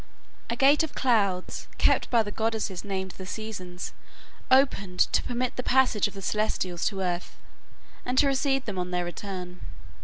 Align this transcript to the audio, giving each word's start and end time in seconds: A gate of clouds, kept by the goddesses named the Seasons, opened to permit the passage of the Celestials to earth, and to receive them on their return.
A 0.49 0.55
gate 0.55 0.81
of 0.81 0.95
clouds, 0.95 1.67
kept 1.77 2.09
by 2.09 2.23
the 2.23 2.31
goddesses 2.31 2.83
named 2.83 3.11
the 3.19 3.25
Seasons, 3.27 3.93
opened 4.49 4.97
to 5.13 5.21
permit 5.21 5.57
the 5.57 5.61
passage 5.61 6.07
of 6.07 6.15
the 6.15 6.23
Celestials 6.23 6.87
to 6.87 7.01
earth, 7.01 7.37
and 8.03 8.17
to 8.17 8.25
receive 8.25 8.65
them 8.65 8.79
on 8.79 8.89
their 8.89 9.05
return. 9.05 9.59